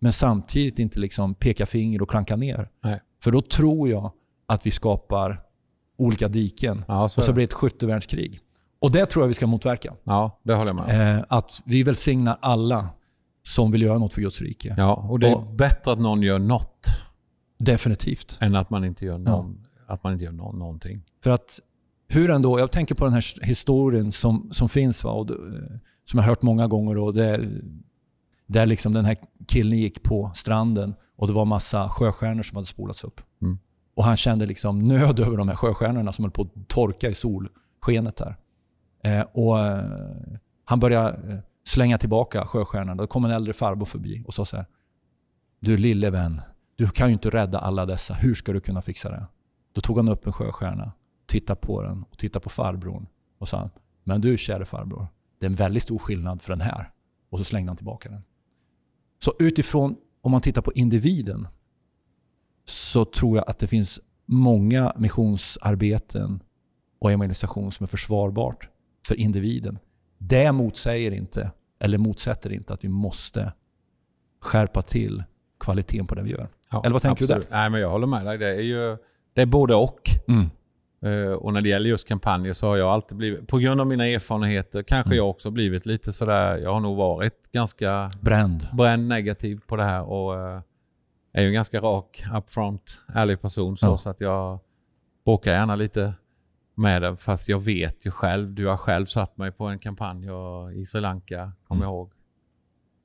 Men 0.00 0.12
samtidigt 0.12 0.78
inte 0.78 1.00
liksom 1.00 1.34
peka 1.34 1.66
finger 1.66 2.02
och 2.02 2.10
klanka 2.10 2.36
ner. 2.36 2.68
Nej. 2.84 3.00
För 3.22 3.30
då 3.30 3.40
tror 3.40 3.88
jag 3.88 4.12
att 4.46 4.66
vi 4.66 4.70
skapar 4.70 5.40
olika 5.98 6.28
diken 6.28 6.84
Ja, 6.88 7.08
så 7.08 7.20
och 7.20 7.24
så 7.24 7.32
blir 7.32 7.42
det 7.42 7.48
ett 7.48 7.52
skyttevärnskrig. 7.52 8.40
Och 8.78 8.92
det 8.92 9.06
tror 9.06 9.22
jag 9.22 9.28
vi 9.28 9.34
ska 9.34 9.46
motverka. 9.46 9.94
ja, 10.04 10.40
det 10.42 10.54
håller 10.54 10.68
jag 10.68 10.76
med 10.88 11.14
om. 11.14 11.18
Eh, 11.18 11.24
att 11.28 11.62
vi 11.64 11.82
välsignar 11.82 12.38
alla 12.40 12.88
som 13.42 13.70
vill 13.70 13.82
göra 13.82 13.98
något 13.98 14.12
för 14.12 14.20
Guds 14.20 14.40
rike. 14.42 14.74
Ja, 14.78 14.94
och 14.94 15.18
det 15.18 15.28
är 15.28 15.36
och- 15.36 15.54
bättre 15.54 15.92
att 15.92 15.98
någon 16.00 16.22
gör 16.22 16.38
något 16.38 16.86
Definitivt. 17.60 18.38
än 18.40 18.54
att 18.54 18.70
man 18.70 18.84
inte 18.84 19.04
gör, 19.04 19.18
någon, 19.18 19.66
att 19.86 20.04
man 20.04 20.12
inte 20.12 20.24
gör 20.24 20.32
nå- 20.32 20.52
någonting. 20.52 21.02
För 21.22 21.30
att 21.30 21.60
hur 22.08 22.30
ändå, 22.30 22.58
jag 22.58 22.72
tänker 22.72 22.94
på 22.94 23.04
den 23.04 23.14
här 23.14 23.44
historien 23.46 24.12
som, 24.12 24.48
som 24.52 24.68
finns 24.68 25.04
va, 25.04 25.10
och 25.10 25.30
eh, 25.30 25.36
som 26.04 26.18
jag 26.18 26.22
har 26.22 26.28
hört 26.28 26.42
många 26.42 26.66
gånger. 26.66 26.98
Och 26.98 27.14
det, 27.14 27.48
där 28.46 28.66
liksom 28.66 28.92
den 28.92 29.04
här 29.04 29.16
killen 29.48 29.78
gick 29.78 30.02
på 30.02 30.30
stranden 30.34 30.94
och 31.16 31.26
det 31.26 31.32
var 31.32 31.44
massa 31.44 31.88
sjöstjärnor 31.88 32.42
som 32.42 32.56
hade 32.56 32.66
spolats 32.66 33.04
upp. 33.04 33.20
Mm. 33.42 33.58
Och 33.94 34.04
han 34.04 34.16
kände 34.16 34.46
liksom 34.46 34.78
nöd 34.78 35.20
över 35.20 35.36
de 35.36 35.48
här 35.48 35.56
sjöstjärnorna 35.56 36.12
som 36.12 36.24
höll 36.24 36.32
på 36.32 36.42
att 36.42 36.68
torka 36.68 37.08
i 37.08 37.14
solskenet 37.14 38.16
där. 38.16 38.36
Eh, 39.04 39.26
och 39.32 39.58
eh, 39.58 39.84
Han 40.64 40.80
började 40.80 41.08
eh, 41.08 41.38
slänga 41.66 41.98
tillbaka 41.98 42.46
sjöstjärnorna. 42.46 43.02
Då 43.02 43.06
kom 43.06 43.24
en 43.24 43.30
äldre 43.30 43.52
farbror 43.52 43.86
förbi 43.86 44.22
och 44.26 44.34
sa 44.34 44.44
så 44.44 44.56
här. 44.56 44.66
Du 45.60 45.76
lille 45.76 46.10
vän, 46.10 46.40
du 46.80 46.90
kan 46.90 47.08
ju 47.08 47.12
inte 47.12 47.30
rädda 47.30 47.58
alla 47.58 47.86
dessa. 47.86 48.14
Hur 48.14 48.34
ska 48.34 48.52
du 48.52 48.60
kunna 48.60 48.82
fixa 48.82 49.08
det? 49.10 49.26
Då 49.72 49.80
tog 49.80 49.96
han 49.96 50.08
upp 50.08 50.26
en 50.26 50.32
sjöstjärna, 50.32 50.92
tittade 51.26 51.60
på 51.60 51.82
den 51.82 52.02
och 52.02 52.18
tittade 52.18 52.42
på 52.42 52.50
farbrorn 52.50 53.06
och 53.38 53.48
sa 53.48 53.70
Men 54.04 54.20
du 54.20 54.38
käre 54.38 54.64
farbror, 54.64 55.06
det 55.38 55.46
är 55.46 55.50
en 55.50 55.56
väldigt 55.56 55.82
stor 55.82 55.98
skillnad 55.98 56.42
för 56.42 56.52
den 56.52 56.60
här. 56.60 56.90
Och 57.30 57.38
så 57.38 57.44
slängde 57.44 57.70
han 57.70 57.76
tillbaka 57.76 58.08
den. 58.08 58.22
Så 59.18 59.34
utifrån, 59.38 59.96
om 60.20 60.32
man 60.32 60.40
tittar 60.40 60.62
på 60.62 60.72
individen, 60.72 61.48
så 62.64 63.04
tror 63.04 63.36
jag 63.36 63.50
att 63.50 63.58
det 63.58 63.66
finns 63.66 64.00
många 64.26 64.92
missionsarbeten 64.96 66.42
och 66.98 67.12
evangelisation 67.12 67.72
som 67.72 67.84
är 67.84 67.88
försvarbart 67.88 68.68
för 69.06 69.14
individen. 69.14 69.78
Det 70.18 70.52
motsäger 70.52 71.12
inte, 71.12 71.50
eller 71.80 71.98
motsätter 71.98 72.52
inte 72.52 72.72
att 72.72 72.84
vi 72.84 72.88
måste 72.88 73.52
skärpa 74.40 74.82
till 74.82 75.24
kvaliteten 75.58 76.06
på 76.06 76.14
det 76.14 76.22
vi 76.22 76.30
gör. 76.30 76.48
Ja, 76.72 76.80
Eller 76.84 76.92
vad 76.92 77.02
tänker 77.02 77.26
du 77.26 77.32
absolut. 77.32 77.50
Nej, 77.50 77.70
men 77.70 77.80
jag 77.80 77.90
håller 77.90 78.06
med 78.06 78.26
dig. 78.26 78.38
Det 78.38 78.48
är 78.48 78.60
ju 78.60 78.96
det 79.34 79.42
är 79.42 79.46
både 79.46 79.74
och. 79.74 80.00
Mm. 80.28 80.50
Eh, 81.02 81.32
och 81.32 81.52
när 81.52 81.60
det 81.60 81.68
gäller 81.68 81.90
just 81.90 82.08
kampanjer 82.08 82.52
så 82.52 82.66
har 82.66 82.76
jag 82.76 82.88
alltid 82.88 83.16
blivit, 83.18 83.48
på 83.48 83.58
grund 83.58 83.80
av 83.80 83.86
mina 83.86 84.06
erfarenheter, 84.06 84.82
kanske 84.82 85.08
Mm. 85.08 85.16
jag 85.16 85.30
också 85.30 85.50
blivit 85.50 85.86
lite 85.86 86.12
sådär, 86.12 86.56
jag 86.58 86.72
har 86.72 86.80
nog 86.80 86.96
varit 86.96 87.52
ganska 87.52 88.10
Bränd. 88.20 88.68
bränd 88.72 89.08
negativ 89.08 89.60
på 89.66 89.76
det 89.76 89.84
här 89.84 90.02
och 90.02 90.34
eh, 90.40 90.60
är 91.32 91.42
ju 91.42 91.48
en 91.48 91.54
ganska 91.54 91.80
rak, 91.80 92.22
upfront, 92.36 93.00
ärlig 93.14 93.40
person. 93.40 93.76
Så, 93.76 93.86
Ja. 93.86 93.96
så 93.98 94.10
att 94.10 94.20
jag 94.20 94.58
bråkar 95.24 95.52
gärna 95.52 95.76
lite 95.76 96.14
med 96.74 97.02
det. 97.02 97.16
Fast 97.16 97.48
jag 97.48 97.60
vet 97.60 98.06
ju 98.06 98.10
själv, 98.10 98.54
du 98.54 98.66
har 98.66 98.76
själv 98.76 99.06
satt 99.06 99.36
mig 99.36 99.52
på 99.52 99.64
en 99.66 99.78
kampanj 99.78 100.30
och- 100.30 100.72
i 100.72 100.86
Sri 100.86 101.00
Lanka, 101.00 101.52
kommer 101.68 101.78
Mm. 101.82 101.88
jag 101.88 101.96
ihåg. 101.98 102.12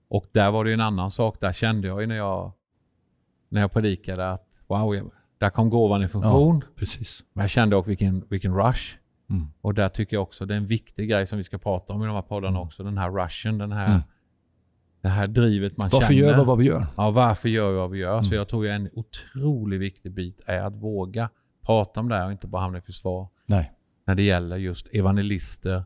Och 0.09 0.25
där 0.31 0.51
var 0.51 0.63
det 0.63 0.69
ju 0.69 0.73
en 0.73 0.81
annan 0.81 1.11
sak. 1.11 1.39
Där 1.39 1.53
kände 1.53 1.87
jag 1.87 2.01
ju 2.01 2.07
när 2.07 2.15
jag, 2.15 2.51
när 3.55 3.61
jag 3.61 3.71
predikade 3.71 4.31
att 4.31 4.47
wow, 4.67 4.95
jag, 4.95 5.11
Där 5.37 5.49
kom 5.49 5.69
gåvan 5.69 6.03
i 6.03 6.07
funktion. 6.07 6.61
Precis. 6.75 7.23
Men 7.33 7.43
jag 7.43 7.49
kände 7.49 7.75
också 7.75 7.89
vilken, 7.89 8.25
vilken 8.29 8.55
rush. 8.55 8.95
Mm. 9.29 9.47
Och 9.61 9.73
där 9.73 9.89
tycker 9.89 10.15
jag 10.15 10.23
också 10.23 10.45
det 10.45 10.53
är 10.53 10.57
en 10.57 10.65
viktig 10.65 11.09
grej 11.09 11.25
som 11.25 11.37
vi 11.37 11.43
ska 11.43 11.57
prata 11.57 11.93
om 11.93 12.03
i 12.03 12.05
de 12.05 12.15
här 12.15 12.21
poddarna 12.21 12.59
också. 12.61 12.83
Den 12.83 12.97
här 12.97 13.11
rushen, 13.11 13.57
den 13.57 13.71
här, 13.71 13.87
Mm. 13.87 14.01
det 15.01 15.09
här 15.09 15.27
drivet 15.27 15.77
man 15.77 15.89
Varför 15.91 16.13
känner. 16.13 16.19
gör 16.29 16.37
vi 16.37 16.43
vad 16.43 16.57
vi 16.57 16.65
gör? 16.65 16.85
Ja, 16.97 17.11
varför 17.11 17.49
gör 17.49 17.71
vi 17.71 17.77
vad 17.77 17.91
vi 17.91 17.99
gör? 17.99 18.21
Så 18.21 18.27
Mm. 18.27 18.37
jag 18.37 18.47
tror 18.47 18.67
en 18.67 18.89
otroligt 18.93 19.81
viktig 19.81 20.11
bit 20.13 20.41
är 20.45 20.61
att 20.61 20.75
våga 20.75 21.29
prata 21.65 21.99
om 21.99 22.09
det 22.09 22.15
här 22.15 22.25
och 22.25 22.31
inte 22.31 22.47
bara 22.47 22.61
hamna 22.61 22.77
i 22.77 22.81
försvar. 22.81 23.27
Nej. 23.45 23.71
När 24.07 24.15
det 24.15 24.23
gäller 24.23 24.57
just 24.57 24.87
evangelister 24.95 25.83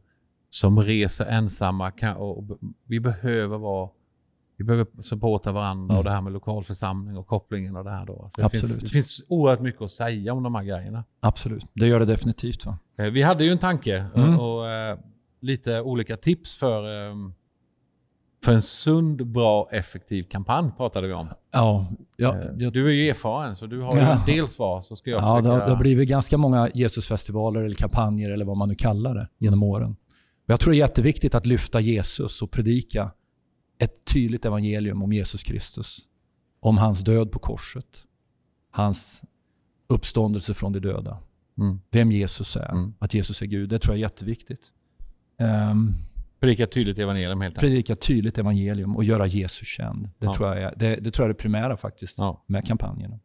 som 0.50 0.80
reser 0.80 1.26
ensamma. 1.26 1.92
Kan, 1.92 2.16
och 2.18 2.44
b- 2.44 2.54
vi 2.88 3.00
behöver 3.00 3.58
vara 3.58 3.90
vi 4.60 4.66
behöver 4.66 4.88
supporta 5.02 5.52
varandra 5.52 5.84
Mm. 5.86 5.98
och 5.98 6.04
det 6.04 6.12
här 6.12 6.22
med 6.22 6.34
lokalförsamling 6.34 7.18
och 7.18 7.28
kopplingen 7.28 7.76
och 7.76 7.84
det 7.84 7.90
här. 7.92 8.06
Då. 8.06 8.28
Så 8.30 8.42
det, 8.42 8.46
Absolut. 8.46 8.66
finns, 8.68 8.80
det 8.80 8.90
finns 8.90 9.24
oerhört 9.30 9.60
mycket 9.62 9.82
att 9.82 9.92
säga 9.92 10.34
om 10.34 10.44
de 10.44 10.56
här 10.56 10.64
grejerna. 10.64 11.04
Absolut. 11.20 11.66
Det 11.74 11.88
gör 11.88 12.00
det 12.00 12.06
definitivt. 12.06 12.66
Va? 12.66 12.78
Eh, 12.98 13.06
Vi 13.06 13.22
hade 13.22 13.44
ju 13.44 13.52
en 13.52 13.58
tanke 13.58 14.06
Mm. 14.16 14.40
och, 14.40 14.58
och 14.60 14.70
eh, 14.72 14.98
lite 15.42 15.82
olika 15.82 16.18
tips 16.18 16.58
för, 16.58 17.08
eh, 17.10 17.16
för 18.46 18.54
en 18.54 18.62
sund, 18.62 19.28
bra, 19.28 19.70
effektiv 19.72 20.24
kampanj 20.24 20.72
pratade 20.78 21.08
vi 21.08 21.14
om. 21.14 21.28
Ja, 21.52 21.86
ja, 22.18 22.36
Eh, 22.36 22.42
jag, 22.58 22.74
Du 22.74 22.88
är 22.88 22.92
ju 22.92 23.10
erfaren 23.10 23.56
så 23.56 23.66
du 23.66 23.82
har 23.82 23.96
ju 23.96 24.02
Ja. 24.02 24.12
en 24.20 24.26
del 24.26 24.48
svar. 24.48 24.82
Så 24.82 24.96
ska 24.96 25.10
jag 25.10 25.22
ja 25.22 25.42
det, 25.42 25.50
har, 25.50 25.58
det 25.60 25.70
har 25.72 25.78
blivit 25.80 26.10
ganska 26.10 26.38
många 26.38 26.70
Jesusfestivaler 26.74 27.62
eller 27.62 27.76
kampanjer 27.76 28.32
eller 28.32 28.46
vad 28.46 28.58
man 28.58 28.70
nu 28.70 28.76
kallar 28.76 29.16
det 29.16 29.28
genom 29.38 29.64
åren. 29.64 29.92
Och 30.48 30.50
jag 30.54 30.60
tror 30.60 30.72
det 30.72 30.78
är 30.78 30.80
jätteviktigt 30.80 31.36
att 31.36 31.46
lyfta 31.46 31.80
Jesus 31.80 32.42
och 32.42 32.52
predika 32.52 33.12
ett 33.80 34.06
tydligt 34.06 34.46
evangelium 34.46 35.04
om 35.04 35.14
Jesus 35.14 35.44
Kristus. 35.44 36.00
Om 36.60 36.78
hans 36.78 37.00
död 37.04 37.32
på 37.32 37.40
korset. 37.40 38.04
Hans 38.72 39.22
uppståndelse 39.88 40.54
från 40.54 40.72
de 40.74 40.80
döda. 40.80 41.18
Mm. 41.58 41.80
Vem 41.92 42.12
Jesus 42.12 42.56
är. 42.58 42.72
Mm. 42.72 42.94
Att 43.00 43.14
Jesus 43.14 43.42
är 43.42 43.46
Gud. 43.46 43.70
Det 43.70 43.80
tror 43.80 43.94
jag 43.94 43.98
är 43.98 44.02
jätteviktigt. 44.02 44.72
Um, 45.72 45.94
Predika 46.40 46.68
tydligt 46.68 46.98
evangelium 47.00 47.42
helt 47.42 47.58
enkelt. 47.58 47.60
predika 47.60 47.96
tydligt 47.96 48.38
evangelium 48.38 48.96
och 48.96 49.04
göra 49.04 49.26
Jesus 49.28 49.68
känd. 49.68 50.10
Det, 50.18 50.26
Ja. 50.26 50.34
tror, 50.34 50.50
jag 50.50 50.58
är, 50.64 50.74
det, 50.78 50.96
det 50.96 51.12
tror 51.12 51.24
jag 51.24 51.30
är 51.30 51.34
det 51.34 51.40
primära 51.42 51.78
faktiskt 51.78 52.18
Ja. 52.18 52.44
med 52.48 52.66
kampanjerna. 52.68 53.20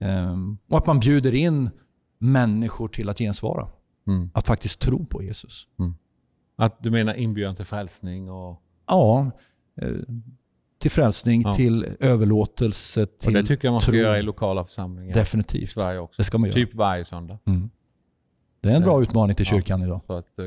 Ehm, 0.00 0.58
och 0.68 0.78
att 0.78 0.86
man 0.86 1.00
bjuder 1.00 1.34
in 1.34 1.70
människor 2.18 2.88
till 2.88 3.08
att 3.08 3.18
gensvara. 3.18 3.68
Mm. 4.06 4.30
Att 4.34 4.46
faktiskt 4.46 4.80
tro 4.80 5.06
på 5.06 5.22
Jesus. 5.22 5.68
Att 6.56 6.82
du 6.82 6.90
menar 6.90 7.14
inbjudan 7.14 7.56
till 7.56 7.64
frälsning 7.64 8.30
och, 8.30 8.62
Ja, 8.86 9.30
till 10.80 10.90
frälsning, 10.90 11.42
Ja. 11.42 11.52
till 11.54 11.86
överlåtelse, 12.00 13.02
och 13.02 13.18
till 13.18 13.32
det 13.32 13.42
tycker 13.44 13.68
jag 13.68 13.72
man 13.72 13.80
ska 13.80 13.92
tro. 13.92 14.00
göra 14.00 14.18
i 14.18 14.22
lokala 14.22 14.64
församlingar 14.64 15.14
Definitivt. 15.14 15.70
Sverige 15.70 15.98
också. 15.98 16.14
Det 16.16 16.24
ska 16.24 16.38
man 16.38 16.46
göra. 16.48 16.54
Typ 16.54 16.74
varje 16.74 17.04
söndag. 17.04 17.38
Mm. 17.46 17.70
Det 18.60 18.68
är 18.70 18.74
en 18.76 18.82
bra 18.82 19.02
utmaning 19.02 19.36
till 19.36 19.46
Ja. 19.46 19.56
kyrkan 19.56 19.82
idag. 19.82 20.00
Så 20.06 20.12
att, 20.12 20.38
eh, 20.38 20.44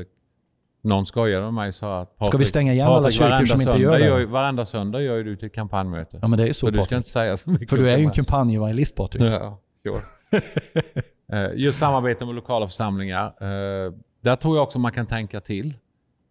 någon 0.82 1.06
skojade 1.06 1.44
med 1.44 1.54
mig 1.54 1.68
och 1.68 1.74
sa 1.74 2.00
att 2.00 2.26
Ska 2.26 2.38
vi 2.38 2.44
stänga 2.44 2.72
igen 2.72 2.86
alla 2.86 2.96
Patrik, 2.96 3.14
kyrkor 3.14 3.44
som 3.44 3.60
inte 3.60 3.82
gör 3.82 3.98
det? 3.98 4.04
Gör, 4.06 4.24
varenda 4.26 4.64
söndag 4.64 5.00
gör 5.02 5.16
ju 5.16 5.22
du 5.24 5.36
till 5.36 5.50
kampanjmöte. 5.50 6.18
Ja, 6.22 6.28
men 6.28 6.36
det 6.36 6.42
är 6.42 6.46
ju 6.46 6.54
så 6.54 6.66
så 6.66 6.70
du 6.70 6.72
ska 6.72 6.80
Patrik. 6.82 6.96
inte 6.96 7.08
säga 7.08 7.36
så 7.36 7.50
mycket 7.50 7.70
För 7.70 7.76
du 7.76 7.90
är 7.90 7.96
ju 7.98 8.04
en 8.04 8.10
kampanjevangelist 8.10 8.94
Patrik. 8.96 9.22
Ja, 9.22 9.60
sure. 9.82 10.00
Eh, 11.32 11.50
Just 11.54 11.78
samarbete 11.78 12.26
med 12.26 12.34
lokala 12.34 12.66
församlingar. 12.66 13.26
eh, 13.26 13.92
Där 14.20 14.36
tror 14.36 14.56
jag 14.56 14.62
också 14.62 14.78
man 14.78 14.92
kan 14.92 15.06
tänka 15.06 15.40
till 15.40 15.66
eh, 15.66 15.72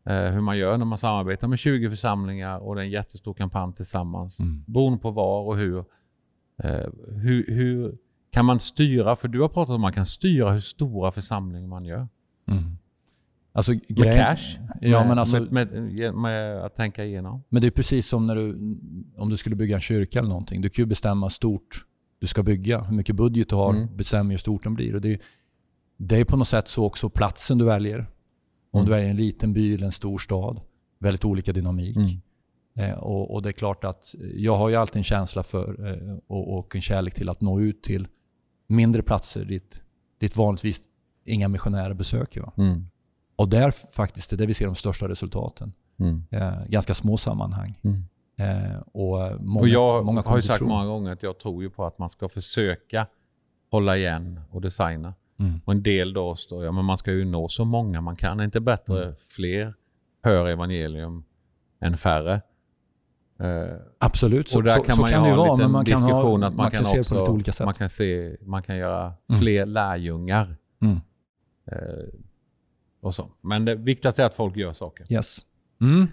hur 0.05 0.41
man 0.41 0.57
gör 0.57 0.77
när 0.77 0.85
man 0.85 0.97
samarbetar 0.97 1.47
med 1.47 1.59
20 1.59 1.89
församlingar 1.89 2.57
och 2.59 2.75
det 2.75 2.81
är 2.81 2.85
en 2.85 2.91
jättestor 2.91 3.33
kampanj 3.33 3.73
tillsammans. 3.73 4.39
Mm. 4.39 4.63
Beroende 4.67 4.99
på 4.99 5.11
var 5.11 5.41
och 5.41 5.57
hur. 5.57 5.77
Eh, 6.63 6.89
hur. 7.07 7.45
Hur 7.47 7.97
kan 8.31 8.45
man 8.45 8.59
styra? 8.59 9.15
För 9.15 9.27
du 9.27 9.41
har 9.41 9.47
pratat 9.49 9.69
om 9.69 9.75
att 9.75 9.81
man 9.81 9.93
kan 9.93 10.05
styra 10.05 10.51
hur 10.51 10.59
stora 10.59 11.11
församlingar 11.11 11.67
man 11.67 11.85
gör. 11.85 12.07
Mm. 12.47 12.63
Alltså, 13.55 13.71
Med 13.71 14.13
cash? 14.13 14.57
Ja, 14.81 15.07
men 15.07 15.19
alltså, 15.19 15.47
med, 15.51 15.71
med, 15.71 16.13
med 16.15 16.65
att 16.65 16.75
tänka 16.75 17.05
igenom. 17.05 17.43
Men 17.49 17.61
det 17.61 17.67
är 17.67 17.71
precis 17.71 18.07
som 18.07 18.27
när 18.27 18.35
du, 18.35 18.49
om 19.17 19.29
du 19.29 19.37
skulle 19.37 19.55
bygga 19.55 19.75
en 19.75 19.81
kyrka 19.81 20.19
eller 20.19 20.29
någonting. 20.29 20.61
Du 20.61 20.69
kan 20.69 20.83
ju 20.83 20.85
bestämma 20.85 21.29
stort 21.29 21.85
du 22.19 22.27
ska 22.27 22.43
bygga. 22.43 22.81
Hur 22.81 22.95
mycket 22.95 23.15
budget 23.15 23.49
du 23.49 23.55
har 23.55 23.73
Mm. 23.73 23.97
bestämmer 23.97 24.31
hur 24.31 24.37
stort 24.37 24.63
den 24.63 24.73
blir. 24.73 24.95
Och 24.95 25.01
det, 25.01 25.13
är, 25.13 25.19
det 25.97 26.17
är 26.17 26.25
på 26.25 26.37
något 26.37 26.47
sätt 26.47 26.67
så 26.67 26.85
också 26.85 27.09
platsen 27.09 27.57
du 27.57 27.65
väljer. 27.65 28.05
Om 28.73 28.79
Mm. 28.79 28.85
du 28.85 28.91
väljer 28.91 29.09
en 29.09 29.15
liten 29.17 29.53
by 29.53 29.73
eller 29.75 29.85
en 29.85 29.91
stor 29.91 30.17
stad. 30.17 30.61
Väldigt 30.99 31.25
olika 31.25 31.53
dynamik. 31.53 31.97
Mm. 31.97 32.09
Eh, 32.91 32.97
och, 32.97 33.33
och 33.33 33.41
det 33.41 33.49
är 33.49 33.53
klart 33.53 33.83
att 33.83 34.15
jag 34.35 34.57
har 34.57 34.69
ju 34.69 34.75
alltid 34.75 34.97
en 34.97 35.03
känsla 35.03 35.43
för 35.43 35.87
eh, 35.87 36.17
och, 36.27 36.57
och 36.57 36.75
en 36.75 36.81
kärlek 36.81 37.13
till 37.13 37.29
att 37.29 37.41
nå 37.41 37.59
ut 37.61 37.83
till 37.83 38.07
mindre 38.67 39.01
platser 39.03 39.45
dit, 39.45 39.81
dit 40.19 40.35
vanligtvis 40.37 40.89
inga 41.25 41.47
missionärer 41.47 41.93
besöker. 41.93 42.41
Va? 42.41 42.51
Mm. 42.57 42.87
Och 43.35 43.49
där 43.49 43.71
faktiskt 43.71 44.33
är 44.33 44.37
det 44.37 44.45
vi 44.45 44.53
ser 44.53 44.65
de 44.65 44.75
största 44.75 45.09
resultaten. 45.09 45.73
Mm. 45.99 46.23
Eh, 46.31 46.53
ganska 46.67 46.93
små 46.93 47.17
sammanhang. 47.17 47.79
Mm. 47.83 48.03
Eh, 48.37 48.79
och 48.91 49.21
eh, 49.21 49.39
många, 49.39 49.61
och 49.61 49.67
jag 49.67 50.05
många 50.05 50.21
har 50.21 50.35
ju 50.35 50.41
sagt 50.41 50.61
många 50.61 50.85
gånger 50.85 51.11
att 51.11 51.23
jag 51.23 51.39
tror 51.39 51.63
ju 51.63 51.69
på 51.69 51.85
att 51.85 51.99
man 51.99 52.09
ska 52.09 52.29
försöka 52.29 53.07
hålla 53.71 53.97
igen 53.97 54.39
och 54.51 54.61
designa. 54.61 55.13
Mm. 55.39 55.61
Och 55.65 55.73
en 55.73 55.83
del 55.83 56.13
då 56.13 56.35
står 56.35 56.65
ja, 56.65 56.71
men 56.71 56.85
man 56.85 56.97
ska 56.97 57.11
ju 57.11 57.25
nå 57.25 57.47
så 57.47 57.65
många 57.65 58.01
man 58.01 58.15
kan. 58.15 58.39
Är 58.39 58.43
inte 58.43 58.61
bättre 58.61 59.03
Mm. 59.03 59.15
fler 59.29 59.73
hör 60.23 60.47
evangelium 60.47 61.23
än 61.81 61.97
färre? 61.97 62.41
Eh, 63.39 63.75
Absolut, 63.99 64.49
så, 64.49 64.57
och 64.57 64.63
där 64.63 64.73
så, 64.73 64.83
kan 64.83 64.95
så 64.95 65.01
man 65.01 65.09
kan 65.09 65.23
det 65.23 65.29
ju 65.29 65.31
en 65.33 65.37
vara. 65.37 65.57
Men 65.57 65.71
man 65.71 65.85
kan, 65.85 66.01
ha, 66.01 66.47
att 66.47 66.55
man, 66.55 66.71
kan, 66.71 66.85
se 66.85 66.95
det 66.95 66.99
också, 66.99 67.15
på 67.15 67.19
lite 67.21 67.31
olika 67.31 67.51
sätt. 67.51 67.65
man 67.65 67.73
kan 67.73 67.89
se, 67.89 68.37
man 68.41 68.63
kan 68.63 68.77
göra 68.77 69.13
Mm. 69.29 69.39
fler 69.41 69.65
lärjungar. 69.65 70.55
Mm. 70.81 70.99
Eh, 71.71 72.19
och 73.01 73.15
så. 73.15 73.31
Men 73.41 73.65
det 73.65 73.75
viktigaste 73.75 74.21
är 74.23 74.25
att 74.25 74.35
folk 74.35 74.57
gör 74.57 74.73
saker. 74.73 75.13
Yes. 75.13 75.37
Mm. 75.81 76.07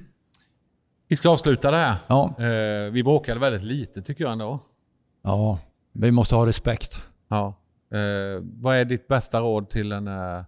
Vi 1.09 1.17
ska 1.17 1.29
avsluta 1.31 1.71
det 1.71 1.77
här. 1.77 1.97
Ja. 2.09 2.35
Eh, 2.39 2.91
vi 2.91 3.03
bråkade 3.03 3.41
väldigt 3.41 3.63
lite 3.63 4.03
tycker 4.03 4.25
jag 4.25 4.33
ändå. 4.33 4.61
ja, 5.23 5.59
vi 5.93 6.11
måste 6.11 6.35
ha 6.35 6.47
respekt. 6.47 7.09
Ja. 7.29 7.55
Eh, 7.95 8.43
vad 8.43 8.77
är 8.77 8.85
ditt 8.85 9.09
bästa 9.09 9.41
råd 9.41 9.71
till 9.71 9.93
en 9.93 10.09
eh, 10.09 10.45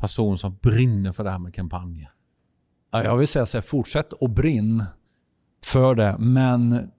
person 0.00 0.38
som 0.38 0.58
brinner 0.62 1.12
för 1.12 1.24
det 1.24 1.30
här 1.30 1.38
med 1.38 1.54
kampanjer? 1.54 2.08
Ja, 2.90 3.04
jag 3.04 3.16
vill 3.16 3.28
säga 3.28 3.46
så 3.46 3.56
här, 3.56 3.62
fortsätt 3.62 4.12
och 4.12 4.30
brinn 4.30 4.84
för 5.64 5.94
det. 5.94 6.16
Men 6.18 6.90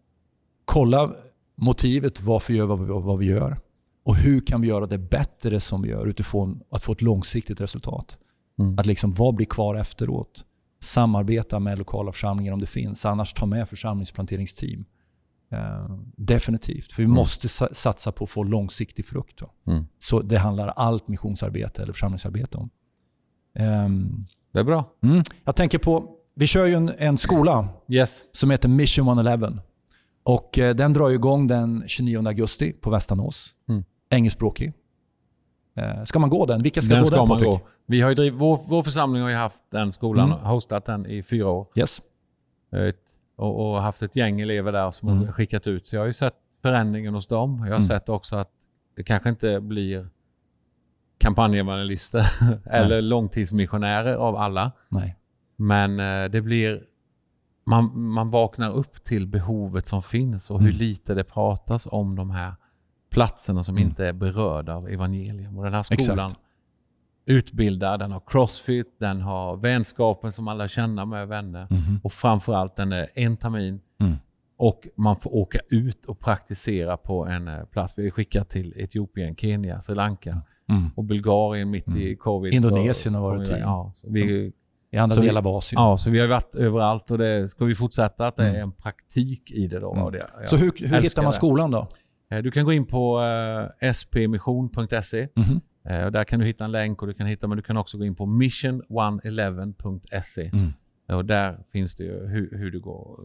kolla 0.65 1.13
motivet 1.55 2.21
varför 2.21 2.53
gör 2.53 2.65
vad 2.65 2.79
vi, 2.79 2.85
vad 2.85 3.17
vi 3.17 3.25
gör. 3.25 3.57
Och 4.03 4.15
hur 4.15 4.41
kan 4.41 4.61
vi 4.61 4.67
göra 4.67 4.85
det 4.85 4.97
bättre 4.97 5.59
som 5.59 5.81
vi 5.81 5.89
gör 5.89 6.05
utifrån 6.05 6.61
att 6.71 6.83
få 6.83 6.91
ett 6.91 7.01
långsiktigt 7.01 7.61
resultat. 7.61 8.17
Mm. 8.59 8.79
Att 8.79 8.85
liksom, 8.85 9.13
vad 9.13 9.35
blir 9.35 9.45
kvar 9.45 9.75
efteråt? 9.75 10.45
Samarbeta 10.81 11.59
med 11.59 11.77
lokala 11.77 12.11
församlingar 12.11 12.53
om 12.53 12.59
det 12.59 12.67
finns. 12.67 13.05
Annars 13.05 13.33
ta 13.33 13.45
med 13.45 13.69
församlingsplanteringsteam. 13.69 14.85
Eh, 15.51 15.89
definitivt. 16.17 16.91
För 16.91 16.97
vi 17.01 17.05
Mm. 17.05 17.15
måste 17.15 17.49
sa- 17.49 17.69
satsa 17.71 18.11
på 18.11 18.23
att 18.23 18.29
få 18.29 18.43
långsiktig 18.43 19.05
frukt. 19.05 19.41
Mm. 19.67 19.85
Så 19.99 20.21
det 20.21 20.37
handlar 20.37 20.67
allt 20.67 21.07
missionsarbete 21.07 21.81
eller 21.83 21.93
församlingsarbete 21.93 22.57
om. 22.57 22.69
Ehm, 23.55 24.25
Det 24.51 24.59
är 24.59 24.63
bra. 24.63 24.85
mm. 25.03 25.23
Jag 25.43 25.55
tänker 25.55 25.77
på, 25.77 26.15
vi 26.35 26.47
kör 26.47 26.65
ju 26.65 26.73
en, 26.73 26.91
en 26.97 27.17
skola 27.17 27.67
Yes. 27.87 28.23
som 28.31 28.51
heter 28.51 28.69
Mission 28.69 29.07
111. 29.07 29.53
Och 30.23 30.59
eh, 30.59 30.75
den 30.75 30.93
drar 30.93 31.09
igång 31.09 31.47
den 31.47 31.83
29 31.87 32.27
augusti 32.27 32.71
på 32.73 32.89
Västanås. 32.89 33.55
Mm. 33.69 33.83
Engelskspråkig. 34.09 34.73
Eh, 35.75 36.03
ska 36.03 36.19
man 36.19 36.29
gå 36.29 36.45
den? 36.45 36.61
Vilka 36.63 36.81
ska 36.81 36.93
den 36.93 37.03
gå 37.03 37.07
ska 37.07 37.15
den 37.15 37.27
man 37.27 37.37
Patrik? 37.37 37.49
gå. 37.49 37.59
Vi 37.85 38.01
har 38.01 38.13
driv, 38.13 38.33
vår, 38.33 38.59
vår 38.67 38.83
församling 38.83 39.21
har 39.23 39.29
ju 39.29 39.35
haft 39.35 39.63
den 39.71 39.91
skolan, 39.91 40.31
Mm. 40.31 40.45
hostat 40.45 40.85
den 40.85 41.05
i 41.05 41.23
fyra 41.23 41.47
år. 41.49 41.67
Yes. 41.75 42.01
Eh, 42.71 42.93
och, 43.39 43.71
och 43.71 43.81
haft 43.81 44.01
ett 44.01 44.15
gäng 44.15 44.41
elever 44.41 44.71
där 44.71 44.91
som 44.91 45.09
Mm. 45.09 45.31
skickat 45.33 45.67
ut. 45.67 45.85
Så 45.85 45.95
jag 45.95 46.01
har 46.01 46.07
ju 46.07 46.13
sett 46.13 46.35
förändringen 46.61 47.13
hos 47.13 47.27
dem. 47.27 47.51
Jag 47.57 47.59
har 47.63 47.67
Mm. 47.67 47.81
sett 47.81 48.09
också 48.09 48.35
att 48.35 48.51
det 48.95 49.03
kanske 49.03 49.29
inte 49.29 49.59
blir 49.61 50.09
kampanjevangelister 51.17 52.25
eller 52.65 53.01
långtidsmissionärer 53.01 54.15
av 54.15 54.35
alla. 54.35 54.71
Nej. 54.89 55.15
Men 55.55 55.99
eh, 55.99 56.29
det 56.29 56.41
blir... 56.41 56.83
Man, 57.65 57.99
man 58.01 58.29
vaknar 58.29 58.71
upp 58.71 59.03
till 59.03 59.27
behovet 59.27 59.87
som 59.87 60.01
finns 60.01 60.51
och 60.51 60.59
hur 60.59 60.67
Mm. 60.69 60.79
lite 60.79 61.13
det 61.13 61.23
pratas 61.23 61.87
om 61.91 62.15
de 62.15 62.29
här 62.29 62.53
platserna 63.11 63.63
som 63.63 63.75
Mm. 63.77 63.89
inte 63.89 64.07
är 64.07 64.13
berörda 64.13 64.75
av 64.75 64.89
evangelium. 64.89 65.57
Och 65.57 65.63
den 65.63 65.73
här 65.73 65.79
Exakt. 65.79 65.99
Skolan 67.25 67.37
utbildar, 67.37 67.97
den 67.97 68.11
har 68.11 68.21
crossfit, 68.27 68.87
den 68.99 69.21
har 69.21 69.57
vänskapen 69.57 70.31
som 70.31 70.47
alla 70.47 70.67
känner 70.67 71.05
med 71.05 71.27
vänner. 71.27 71.67
Mhm. 71.69 71.99
Och 72.03 72.11
framförallt 72.11 72.75
den 72.75 72.91
är 72.91 73.07
en 73.15 73.37
termin 73.37 73.79
Mm. 74.01 74.13
och 74.57 74.87
man 74.95 75.15
får 75.15 75.35
åka 75.35 75.59
ut 75.69 76.05
och 76.05 76.19
praktisera 76.19 76.97
på 76.97 77.25
en 77.25 77.47
eh, 77.47 77.63
plats. 77.65 77.93
Vi 77.97 78.07
är 78.07 78.11
skickat 78.11 78.49
till 78.49 78.73
Etiopien, 78.77 79.35
Kenya, 79.35 79.81
Sri 79.81 79.95
Lanka 79.95 80.41
Mm. 80.69 80.89
och 80.95 81.03
Bulgarien 81.03 81.69
mitt 81.69 81.95
i 81.95 82.15
covid. 82.15 82.53
Indonesien 82.53 83.15
har 83.15 83.21
varit 83.21 83.49
i. 83.49 83.53
Ja, 83.59 83.93
vi, 84.03 84.51
I 84.91 84.97
andra 84.97 85.21
delar 85.21 85.41
av 85.41 85.47
Asien. 85.47 85.81
ja, 85.81 85.97
så 85.97 86.09
vi 86.09 86.19
har 86.19 86.27
varit 86.27 86.55
överallt 86.55 87.11
och 87.11 87.17
det 87.17 87.49
ska 87.49 87.65
vi 87.65 87.75
fortsätta 87.75 88.27
att 88.27 88.35
det 88.35 88.43
är 88.43 88.49
Mm. 88.49 88.61
en 88.61 88.71
praktik 88.71 89.51
i 89.51 89.67
det 89.67 89.79
då. 89.79 89.91
Mm. 89.93 90.05
Och 90.05 90.11
det. 90.11 90.25
Så 90.45 90.57
hur, 90.57 90.71
hur 90.87 91.01
hittar 91.01 91.23
man 91.23 91.33
skolan 91.33 91.71
då? 91.71 91.87
Eh, 92.31 92.37
Du 92.41 92.51
kan 92.51 92.65
gå 92.65 92.73
in 92.73 92.85
på 92.85 93.21
eh, 93.81 93.91
spmission.se. 93.91 95.21
Eh, 95.21 95.27
och 96.05 96.11
Där 96.11 96.23
kan 96.23 96.39
du 96.39 96.45
hitta 96.45 96.65
en 96.65 96.71
länk 96.71 97.01
och 97.01 97.07
du 97.07 97.13
kan 97.13 97.27
hitta, 97.27 97.47
men 97.47 97.57
du 97.57 97.61
kan 97.63 97.77
också 97.77 97.97
gå 97.97 98.05
in 98.05 98.15
på 98.15 98.25
mission111.se. 98.25 100.49
Mm. 100.53 100.73
Och 101.07 101.25
där 101.25 101.59
finns 101.71 101.95
det 101.95 102.03
ju 102.03 102.27
hur, 102.27 102.57
hur 102.57 102.71
du 102.71 102.79
går... 102.79 103.19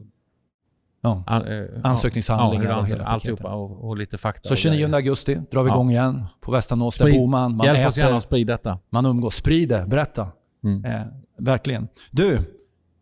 Ja. 1.01 1.25
An, 1.27 1.47
eh, 1.47 1.65
Ansökningshandlingar 1.83 2.71
ja, 2.71 2.79
och 2.79 2.87
hela 2.87 3.05
alltihopa 3.05 3.55
och, 3.55 3.89
och 3.89 3.97
lite 3.97 4.19
fakta. 4.19 4.49
Så 4.49 4.55
och 4.55 4.59
29 4.59 4.77
grejer. 4.79 4.95
augusti 4.95 5.35
drar 5.51 5.63
vi 5.63 5.69
Ja. 5.69 5.75
igång 5.75 5.91
igen 5.91 6.25
på 6.41 6.53
Västanås. 6.53 6.99
Där 6.99 7.13
bor 7.13 7.27
man, 7.27 7.57
man 7.57 7.67
Hjälp 7.67 7.89
oss 7.89 7.97
gärna 7.97 8.09
äter, 8.09 8.17
att 8.17 8.23
sprida 8.23 8.53
detta. 8.53 8.79
man 8.91 9.07
umgås. 9.07 9.35
Sprid 9.35 9.69
det, 9.69 9.85
berätta. 9.87 10.29
Mm. 10.65 10.85
Eh, 10.85 11.03
verkligen. 11.39 11.89
Du, 12.11 12.39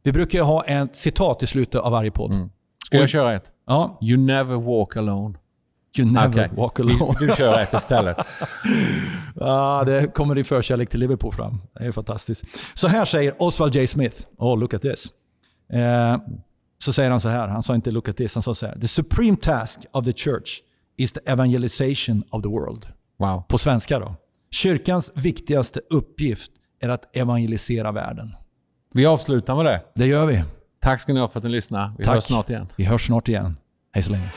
vi 0.03 0.13
brukar 0.13 0.39
ju 0.39 0.45
ha 0.45 0.65
ett 0.65 0.97
citat 0.97 1.43
i 1.43 1.47
slutet 1.47 1.81
av 1.81 1.93
varje 1.93 2.11
podd. 2.11 2.33
Mm. 2.33 2.51
Ska 2.87 2.97
jag 2.99 3.09
köra 3.09 3.35
ett? 3.35 3.53
Ja, 3.67 3.99
You 4.03 4.19
never 4.19 4.57
walk 4.57 4.97
alone. 4.97 5.39
You 5.99 6.13
never 6.13 6.29
Okej. 6.29 6.51
walk 6.53 6.81
alone. 6.81 7.15
Du, 7.19 7.27
du 7.27 7.37
kör 7.37 7.61
ett 7.61 7.75
istället. 7.75 8.17
Ja, 9.35 9.83
det 9.87 10.15
kommer 10.15 10.35
din 10.35 10.45
förkärlek 10.45 10.89
till 10.89 11.01
Liverpool 11.01 11.33
fram. 11.33 11.61
Det 11.79 11.85
är 11.85 11.93
fantastiskt. 11.93 12.45
Så 12.75 12.89
här 12.89 13.05
säger 13.05 13.35
Oswald 13.43 13.75
J. 13.75 13.87
Smith. 13.87 14.17
Oh, 14.39 14.59
look 14.59 14.75
at 14.75 14.83
this. 14.83 15.07
Eh, 15.73 16.17
så 16.85 16.93
säger 16.93 17.11
han 17.11 17.21
så 17.21 17.29
här. 17.29 17.49
Han 17.49 17.63
sa 17.63 17.75
inte 17.75 17.91
look 17.91 18.09
at 18.09 18.17
this. 18.17 18.35
Han 18.35 18.43
sa 18.43 18.55
så 18.55 18.67
här. 18.67 18.79
The 18.79 18.89
supreme 18.89 19.37
task 19.37 19.79
of 19.93 20.05
the 20.05 20.13
church 20.13 20.61
is 20.97 21.13
the 21.13 21.21
evangelization 21.27 22.23
of 22.31 22.43
the 22.43 22.49
world. 22.49 22.87
Wow. 23.19 23.43
På 23.49 23.59
svenska 23.59 23.99
då. 23.99 24.15
Kyrkans 24.51 25.13
viktigaste 25.15 25.81
uppgift 25.91 26.53
är 26.81 26.89
att 26.89 27.17
evangelisera 27.17 27.93
världen. 27.93 28.35
Vi 28.95 29.07
avslutar 29.07 29.57
med 29.57 29.65
det. 29.65 29.83
Det 29.95 30.07
gör 30.07 30.27
vi. 30.27 30.45
Tack 30.81 31.01
ska 31.01 31.13
ni 31.13 31.21
ha 31.21 31.29
för 31.29 31.39
att 31.39 31.45
ni 31.45 31.51
lyssnade. 31.51 31.93
Vi 31.99 32.05
Tack. 32.05 32.15
hörs 32.15 32.25
snart 32.25 32.51
igen. 32.51 32.67
Vi 32.77 32.85
hörs 32.85 33.07
snart 33.07 33.29
igen. 33.29 33.57
Hej 33.93 34.03
så 34.03 34.13
länge. 34.13 34.33